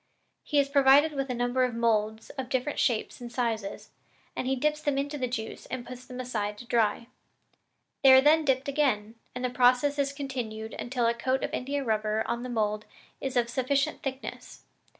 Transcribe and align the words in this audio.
He 0.43 0.57
is 0.57 0.67
provided 0.67 1.11
with 1.11 1.29
a 1.29 1.35
number 1.35 1.63
of 1.63 1.75
moulds 1.75 2.31
of 2.31 2.49
different 2.49 2.79
shapes 2.79 3.21
and 3.21 3.31
sizes, 3.31 3.91
and 4.35 4.47
he 4.47 4.55
dips 4.55 4.81
them 4.81 4.97
into 4.97 5.15
the 5.15 5.27
juice 5.27 5.67
and 5.67 5.85
puts 5.85 6.05
them 6.07 6.19
aside 6.19 6.57
to 6.57 6.65
dry. 6.65 7.05
They 8.01 8.11
are 8.13 8.19
then 8.21 8.43
dipped 8.43 8.67
again, 8.67 9.13
and 9.35 9.45
the 9.45 9.51
process 9.51 9.99
is 9.99 10.11
continued 10.11 10.73
until 10.79 11.05
the 11.05 11.13
coat 11.13 11.43
of 11.43 11.53
India 11.53 11.83
rubber 11.83 12.23
on 12.25 12.41
the 12.41 12.49
mould 12.49 12.85
is 13.21 13.37
of 13.37 13.47
sufficient 13.47 14.01
thickness. 14.01 14.63